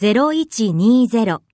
[0.00, 1.47] 0120